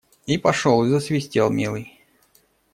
И 0.25 0.39
пошел 0.39 0.83
и 0.83 0.89
засвистел, 0.89 1.51
милый. 1.51 2.01